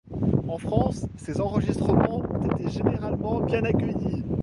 En 0.47 0.57
France 0.57 1.05
ses 1.15 1.39
enregistrements 1.39 2.23
ont 2.33 2.47
été 2.57 2.67
généralement 2.71 3.39
bien 3.41 3.63
accueillis. 3.65 4.25